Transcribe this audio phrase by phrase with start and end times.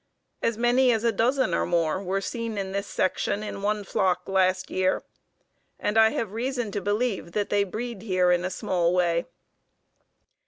[0.41, 4.23] As many as a dozen or more were seen in this section in one flock
[4.27, 5.03] last year,
[5.77, 9.27] and I have reason to believe that they breed here in a small way.